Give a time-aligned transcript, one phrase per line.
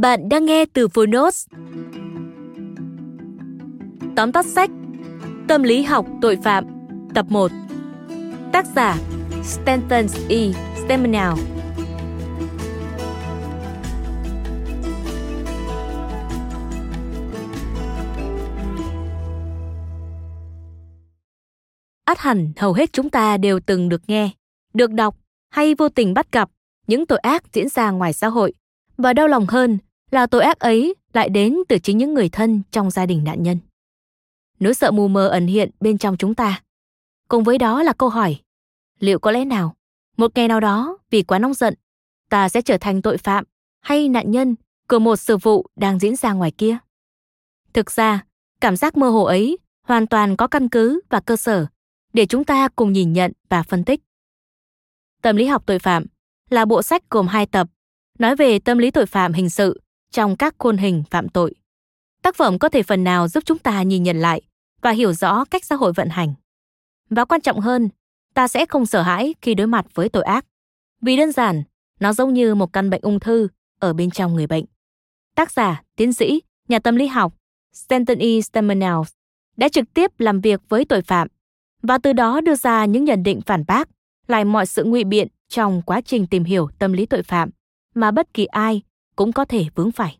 [0.00, 1.46] Bạn đang nghe từ Phonos.
[4.16, 4.70] Tóm tắt sách
[5.48, 6.64] Tâm lý học tội phạm
[7.14, 7.50] Tập 1
[8.52, 8.98] Tác giả
[9.44, 10.36] Stanton E.
[10.76, 11.36] Stemenow
[22.04, 24.30] Át hẳn hầu hết chúng ta đều từng được nghe,
[24.74, 25.16] được đọc
[25.50, 26.50] hay vô tình bắt gặp
[26.86, 28.52] những tội ác diễn ra ngoài xã hội
[28.96, 29.78] và đau lòng hơn
[30.10, 33.42] là tội ác ấy lại đến từ chính những người thân trong gia đình nạn
[33.42, 33.58] nhân.
[34.60, 36.62] Nỗi sợ mù mờ ẩn hiện bên trong chúng ta.
[37.28, 38.36] Cùng với đó là câu hỏi,
[38.98, 39.76] liệu có lẽ nào,
[40.16, 41.74] một ngày nào đó vì quá nóng giận,
[42.30, 43.44] ta sẽ trở thành tội phạm
[43.80, 44.54] hay nạn nhân
[44.88, 46.78] của một sự vụ đang diễn ra ngoài kia?
[47.72, 48.24] Thực ra,
[48.60, 51.66] cảm giác mơ hồ ấy hoàn toàn có căn cứ và cơ sở
[52.12, 54.00] để chúng ta cùng nhìn nhận và phân tích.
[55.22, 56.06] Tâm lý học tội phạm
[56.50, 57.68] là bộ sách gồm hai tập
[58.18, 61.54] nói về tâm lý tội phạm hình sự trong các khuôn hình phạm tội.
[62.22, 64.42] Tác phẩm có thể phần nào giúp chúng ta nhìn nhận lại
[64.80, 66.34] và hiểu rõ cách xã hội vận hành.
[67.10, 67.88] Và quan trọng hơn,
[68.34, 70.46] ta sẽ không sợ hãi khi đối mặt với tội ác.
[71.02, 71.62] Vì đơn giản,
[72.00, 73.48] nó giống như một căn bệnh ung thư
[73.80, 74.64] ở bên trong người bệnh.
[75.34, 77.34] Tác giả, tiến sĩ, nhà tâm lý học
[77.72, 78.40] Stanton E.
[78.40, 79.04] Stemmenau
[79.56, 81.28] đã trực tiếp làm việc với tội phạm
[81.82, 83.88] và từ đó đưa ra những nhận định phản bác
[84.26, 87.50] lại mọi sự ngụy biện trong quá trình tìm hiểu tâm lý tội phạm
[87.94, 88.82] mà bất kỳ ai
[89.20, 90.18] cũng có thể vướng phải.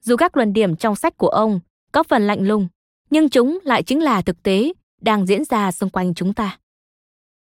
[0.00, 1.60] Dù các luận điểm trong sách của ông
[1.92, 2.68] có phần lạnh lùng,
[3.10, 6.58] nhưng chúng lại chính là thực tế đang diễn ra xung quanh chúng ta.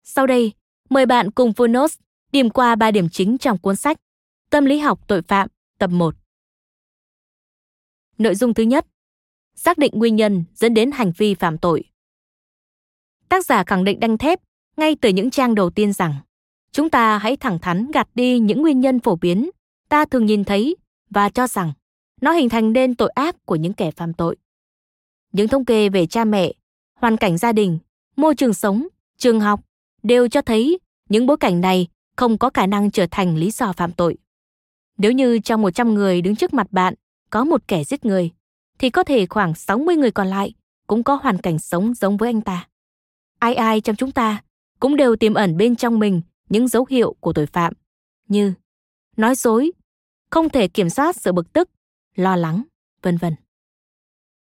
[0.03, 0.53] Sau đây,
[0.88, 1.99] mời bạn cùng Phonos
[2.32, 3.97] điểm qua ba điểm chính trong cuốn sách
[4.50, 6.15] Tâm lý học tội phạm tập 1.
[8.19, 8.87] Nội dung thứ nhất,
[9.54, 11.84] xác định nguyên nhân dẫn đến hành vi phạm tội.
[13.28, 14.41] Tác giả khẳng định đanh thép
[14.77, 16.15] ngay từ những trang đầu tiên rằng
[16.72, 19.50] chúng ta hãy thẳng thắn gạt đi những nguyên nhân phổ biến
[19.88, 20.76] ta thường nhìn thấy
[21.10, 21.72] và cho rằng
[22.20, 24.36] nó hình thành nên tội ác của những kẻ phạm tội.
[25.32, 26.52] Những thống kê về cha mẹ,
[26.94, 27.78] hoàn cảnh gia đình,
[28.16, 28.88] môi trường sống,
[29.19, 29.60] trường học
[30.02, 33.72] đều cho thấy những bối cảnh này không có khả năng trở thành lý do
[33.72, 34.16] phạm tội.
[34.98, 36.94] Nếu như trong 100 người đứng trước mặt bạn
[37.30, 38.30] có một kẻ giết người,
[38.78, 40.53] thì có thể khoảng 60 người còn lại
[40.86, 42.68] cũng có hoàn cảnh sống giống với anh ta.
[43.38, 44.42] Ai ai trong chúng ta
[44.80, 47.72] cũng đều tiềm ẩn bên trong mình những dấu hiệu của tội phạm,
[48.28, 48.53] như
[49.16, 49.72] nói dối,
[50.31, 51.71] không thể kiểm soát sự bực tức,
[52.16, 52.62] lo lắng,
[53.03, 53.34] vân vân.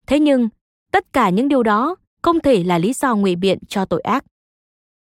[0.06, 0.48] Thế nhưng,
[0.92, 4.24] tất cả những điều đó không thể là lý do ngụy biện cho tội ác.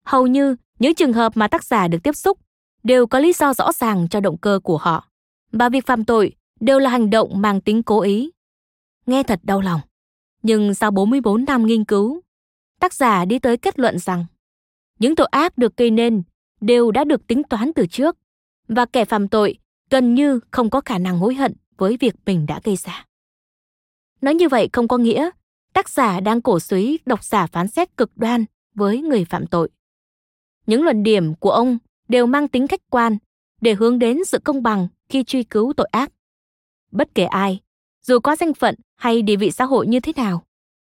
[0.04, 2.38] Hầu như những trường hợp mà tác giả được tiếp xúc
[2.82, 5.08] đều có lý do rõ ràng cho động cơ của họ,
[5.52, 8.30] và việc phạm tội đều là hành động mang tính cố ý.
[9.06, 9.80] Nghe thật đau lòng,
[10.42, 12.20] nhưng sau 44 năm nghiên cứu,
[12.80, 14.26] tác giả đi tới kết luận rằng
[14.98, 16.22] những tội ác được gây nên
[16.60, 18.16] đều đã được tính toán từ trước
[18.74, 19.58] và kẻ phạm tội
[19.90, 23.06] gần như không có khả năng hối hận với việc mình đã gây ra.
[24.20, 25.30] Nói như vậy không có nghĩa
[25.72, 29.70] tác giả đang cổ suý độc giả phán xét cực đoan với người phạm tội.
[30.66, 31.78] Những luận điểm của ông
[32.08, 33.18] đều mang tính khách quan
[33.60, 36.12] để hướng đến sự công bằng khi truy cứu tội ác.
[36.90, 37.60] Bất kể ai,
[38.02, 40.44] dù có danh phận hay địa vị xã hội như thế nào,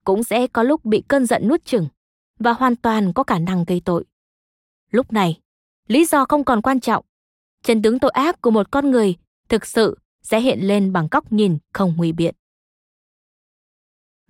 [0.04, 1.88] cũng sẽ có lúc bị cơn giận nuốt chửng
[2.38, 4.04] và hoàn toàn có khả năng gây tội.
[4.90, 5.40] Lúc này,
[5.88, 7.04] lý do không còn quan trọng
[7.68, 9.16] chân tướng tội ác của một con người
[9.48, 12.34] thực sự sẽ hiện lên bằng góc nhìn không nguy biện.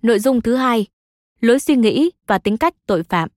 [0.02, 0.86] Nội dung thứ hai,
[1.40, 3.28] lối suy nghĩ và tính cách tội phạm.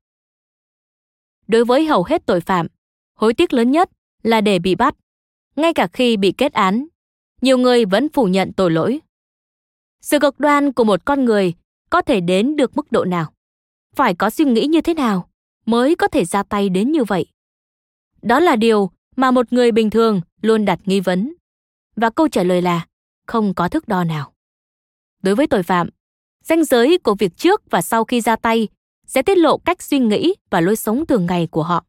[1.48, 2.68] Đối với hầu hết tội phạm,
[3.16, 3.90] hối tiếc lớn nhất
[4.24, 4.96] là để bị bắt.
[5.56, 6.88] Ngay cả khi bị kết án,
[7.42, 9.00] nhiều người vẫn phủ nhận tội lỗi.
[10.02, 11.54] Sự cực đoan của một con người
[11.90, 13.34] có thể đến được mức độ nào?
[13.96, 15.30] Phải có suy nghĩ như thế nào
[15.66, 17.26] mới có thể ra tay đến như vậy?
[18.22, 21.34] Đó là điều mà một người bình thường luôn đặt nghi vấn.
[21.96, 22.86] Và câu trả lời là
[23.28, 24.34] không có thước đo nào.
[25.24, 25.90] Đối với tội phạm,
[26.44, 28.68] ranh giới của việc trước và sau khi ra tay
[29.08, 31.86] sẽ tiết lộ cách suy nghĩ và lối sống thường ngày của họ.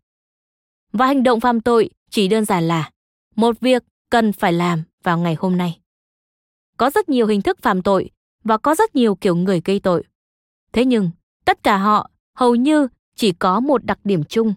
[0.92, 2.90] Và hành động phạm tội chỉ đơn giản là
[3.36, 5.80] một việc cần phải làm vào ngày hôm nay.
[6.76, 8.10] Có rất nhiều hình thức phạm tội
[8.44, 10.04] và có rất nhiều kiểu người gây tội.
[10.72, 11.10] Thế nhưng,
[11.44, 14.54] tất cả họ hầu như chỉ có một đặc điểm chung,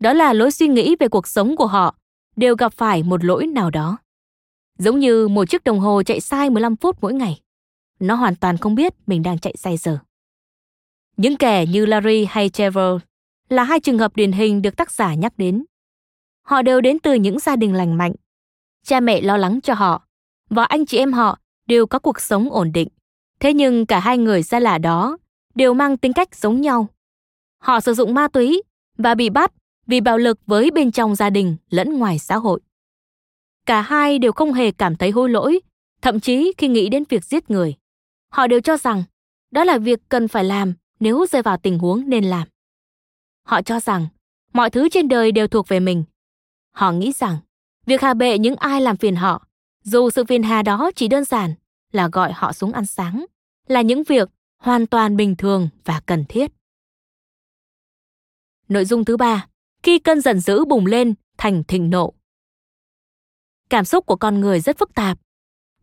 [0.00, 1.96] đó là lối suy nghĩ về cuộc sống của họ
[2.36, 3.98] đều gặp phải một lỗi nào đó.
[4.78, 7.40] Giống như một chiếc đồng hồ chạy sai 15 phút mỗi ngày.
[8.00, 9.98] Nó hoàn toàn không biết mình đang chạy sai giờ.
[11.16, 13.02] Những kẻ như Larry hay Trevor
[13.48, 15.64] là hai trường hợp điển hình được tác giả nhắc đến.
[16.42, 18.12] Họ đều đến từ những gia đình lành mạnh.
[18.84, 20.06] Cha mẹ lo lắng cho họ
[20.50, 22.88] và anh chị em họ đều có cuộc sống ổn định.
[23.40, 25.18] Thế nhưng cả hai người xa lạ đó
[25.54, 26.88] đều mang tính cách giống nhau.
[27.58, 28.62] Họ sử dụng ma túy
[28.98, 29.52] và bị bắt
[29.92, 32.60] vì bạo lực với bên trong gia đình lẫn ngoài xã hội.
[33.66, 35.60] Cả hai đều không hề cảm thấy hối lỗi,
[36.02, 37.74] thậm chí khi nghĩ đến việc giết người.
[38.30, 39.04] Họ đều cho rằng
[39.50, 42.48] đó là việc cần phải làm nếu rơi vào tình huống nên làm.
[43.46, 44.06] Họ cho rằng
[44.52, 46.04] mọi thứ trên đời đều thuộc về mình.
[46.74, 47.36] Họ nghĩ rằng
[47.86, 49.46] việc hà bệ những ai làm phiền họ,
[49.82, 51.54] dù sự phiền hà đó chỉ đơn giản
[51.92, 53.24] là gọi họ xuống ăn sáng,
[53.68, 54.28] là những việc
[54.58, 56.52] hoàn toàn bình thường và cần thiết.
[58.68, 59.46] Nội dung thứ ba,
[59.82, 62.12] khi cơn giận dữ bùng lên thành thịnh nộ.
[63.70, 65.18] Cảm xúc của con người rất phức tạp,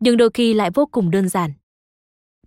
[0.00, 1.52] nhưng đôi khi lại vô cùng đơn giản.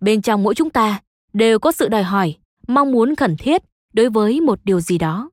[0.02, 1.02] Bên trong mỗi chúng ta
[1.34, 2.36] đều có sự đòi hỏi,
[2.68, 3.62] mong muốn khẩn thiết
[3.94, 5.30] đối với một điều gì đó.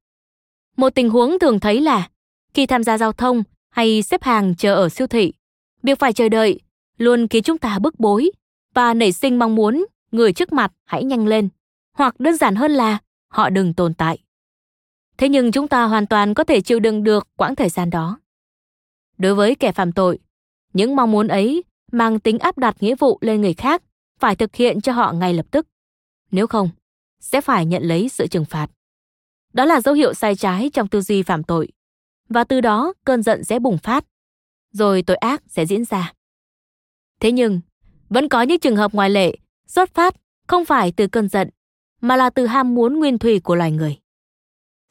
[0.77, 2.09] Một tình huống thường thấy là
[2.55, 5.33] khi tham gia giao thông hay xếp hàng chờ ở siêu thị,
[5.83, 6.61] việc phải chờ đợi
[6.99, 8.31] luôn khiến chúng ta bức bối
[8.75, 11.49] và nảy sinh mong muốn người trước mặt hãy nhanh lên,
[11.97, 14.19] hoặc đơn giản hơn là họ đừng tồn tại.
[15.21, 18.21] Thế nhưng chúng ta hoàn toàn có thể chịu đựng được quãng thời gian đó.
[19.19, 20.19] Đối với kẻ phạm tội,
[20.73, 23.83] những mong muốn ấy mang tính áp đặt nghĩa vụ lên người khác
[24.19, 25.67] phải thực hiện cho họ ngay lập tức.
[26.31, 26.71] Nếu không,
[27.21, 28.67] sẽ phải nhận lấy sự trừng phạt.
[29.53, 31.69] Đó là dấu hiệu sai trái trong tư duy phạm tội.
[32.29, 34.05] Và từ đó cơn giận sẽ bùng phát,
[34.73, 36.13] rồi tội ác sẽ diễn ra.
[37.21, 37.61] Thế nhưng,
[38.09, 39.37] vẫn có những trường hợp ngoại lệ
[39.67, 40.15] xuất phát
[40.47, 41.51] không phải từ cơn giận,
[42.01, 44.01] mà là từ ham muốn nguyên thủy của loài người.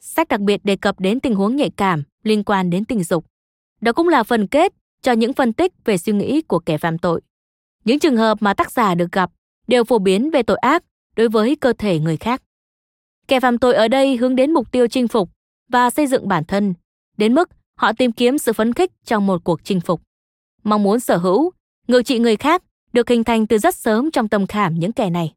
[0.00, 3.24] Sách đặc biệt đề cập đến tình huống nhạy cảm liên quan đến tình dục.
[3.80, 6.98] Đó cũng là phần kết cho những phân tích về suy nghĩ của kẻ phạm
[6.98, 7.20] tội.
[7.84, 9.30] Những trường hợp mà tác giả được gặp
[9.66, 10.84] đều phổ biến về tội ác
[11.16, 12.42] đối với cơ thể người khác.
[13.28, 15.30] Kẻ phạm tội ở đây hướng đến mục tiêu chinh phục
[15.68, 16.74] và xây dựng bản thân,
[17.16, 20.02] đến mức họ tìm kiếm sự phấn khích trong một cuộc chinh phục.
[20.64, 21.50] Mong muốn sở hữu,
[21.88, 22.62] ngự trị người khác
[22.92, 25.34] được hình thành từ rất sớm trong tâm khảm những kẻ này.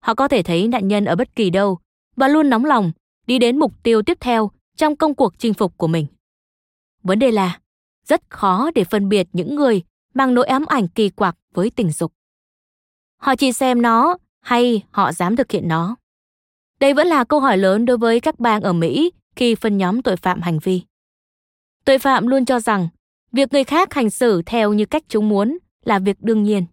[0.00, 1.78] Họ có thể thấy nạn nhân ở bất kỳ đâu
[2.16, 2.92] và luôn nóng lòng
[3.26, 6.06] đi đến mục tiêu tiếp theo trong công cuộc chinh phục của mình.
[7.02, 7.60] Vấn đề là,
[8.04, 9.82] rất khó để phân biệt những người
[10.14, 12.12] mang nỗi ám ảnh kỳ quặc với tình dục.
[13.16, 15.96] Họ chỉ xem nó hay họ dám thực hiện nó?
[16.80, 20.02] Đây vẫn là câu hỏi lớn đối với các bang ở Mỹ khi phân nhóm
[20.02, 20.82] tội phạm hành vi.
[21.84, 22.88] Tội phạm luôn cho rằng
[23.32, 26.64] việc người khác hành xử theo như cách chúng muốn là việc đương nhiên.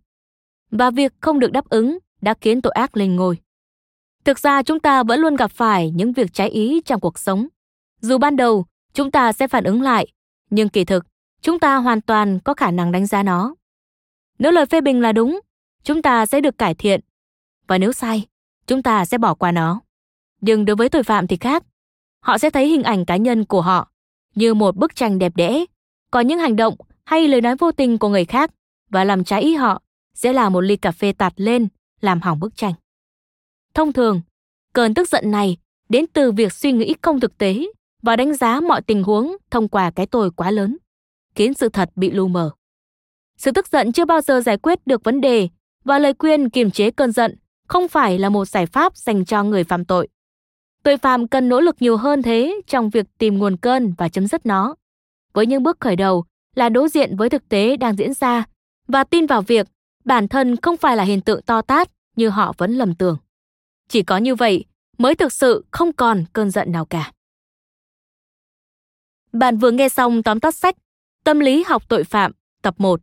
[0.72, 3.38] Và việc không được đáp ứng đã khiến tội ác lên ngôi.
[4.26, 7.48] Thực ra chúng ta vẫn luôn gặp phải những việc trái ý trong cuộc sống.
[8.02, 10.08] Dù ban đầu chúng ta sẽ phản ứng lại,
[10.50, 11.06] nhưng kỳ thực
[11.42, 13.56] chúng ta hoàn toàn có khả năng đánh giá nó.
[14.40, 15.40] Nếu lời phê bình là đúng,
[15.84, 17.02] chúng ta sẽ được cải thiện.
[17.68, 18.28] Và nếu sai,
[18.68, 19.82] chúng ta sẽ bỏ qua nó.
[20.42, 21.64] Nhưng đối với tội phạm thì khác.
[22.24, 23.92] Họ sẽ thấy hình ảnh cá nhân của họ
[24.36, 25.66] như một bức tranh đẹp đẽ.
[26.12, 28.52] Có những hành động hay lời nói vô tình của người khác
[28.90, 29.82] và làm trái ý họ
[30.14, 31.68] sẽ là một ly cà phê tạt lên,
[32.02, 32.74] làm hỏng bức tranh.
[33.74, 34.22] Thông thường,
[34.74, 35.58] cơn tức giận này
[35.90, 37.66] đến từ việc suy nghĩ không thực tế
[38.02, 40.78] và đánh giá mọi tình huống thông qua cái tôi quá lớn,
[41.36, 42.52] khiến sự thật bị lu mờ.
[43.38, 45.50] Sự tức giận chưa bao giờ giải quyết được vấn đề
[45.84, 47.36] và lời khuyên kiềm chế cơn giận
[47.68, 50.08] không phải là một giải pháp dành cho người phạm tội.
[50.84, 54.28] Tội phạm cần nỗ lực nhiều hơn thế trong việc tìm nguồn cơn và chấm
[54.28, 54.76] dứt nó.
[55.34, 58.44] Với những bước khởi đầu là đối diện với thực tế đang diễn ra
[58.88, 59.68] và tin vào việc
[60.06, 63.18] bản thân không phải là hiện tượng to tát như họ vẫn lầm tưởng.
[63.90, 64.66] Chỉ có như vậy
[64.98, 67.12] mới thực sự không còn cơn giận nào cả.
[69.34, 70.76] Bạn vừa nghe xong tóm tắt sách
[71.24, 72.32] Tâm lý học tội phạm
[72.62, 73.02] tập 1.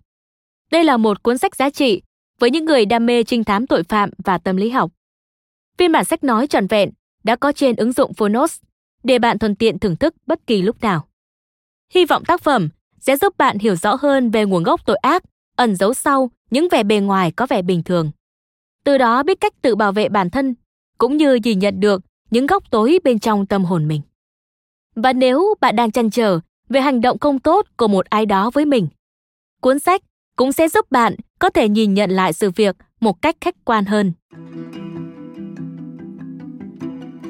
[0.70, 2.02] Đây là một cuốn sách giá trị
[2.40, 4.92] với những người đam mê trinh thám tội phạm và tâm lý học.
[5.78, 6.90] Phiên bản sách nói trọn vẹn
[7.24, 8.60] đã có trên ứng dụng Phonos
[9.02, 11.08] để bạn thuận tiện thưởng thức bất kỳ lúc nào.
[11.94, 12.68] Hy vọng tác phẩm
[13.00, 15.22] sẽ giúp bạn hiểu rõ hơn về nguồn gốc tội ác
[15.56, 18.10] ẩn giấu sau những vẻ bề ngoài có vẻ bình thường
[18.86, 20.54] từ đó biết cách tự bảo vệ bản thân,
[20.98, 24.00] cũng như nhìn nhận được những góc tối bên trong tâm hồn mình.
[24.94, 28.50] Và nếu bạn đang chăn trở về hành động không tốt của một ai đó
[28.50, 28.88] với mình,
[29.60, 30.02] cuốn sách
[30.36, 33.84] cũng sẽ giúp bạn có thể nhìn nhận lại sự việc một cách khách quan
[33.84, 34.12] hơn.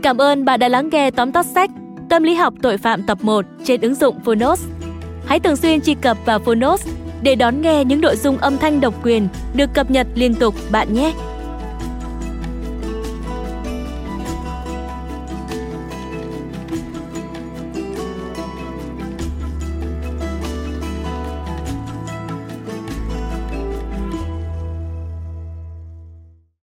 [0.03, 1.71] Cảm ơn bạn đã lắng nghe tóm tắt sách
[2.09, 4.65] Tâm lý học tội phạm tập 1 trên ứng dụng Phonos.
[5.27, 6.87] Hãy thường xuyên truy cập vào Phonos
[7.23, 10.55] để đón nghe những nội dung âm thanh độc quyền được cập nhật liên tục
[10.71, 11.13] bạn nhé.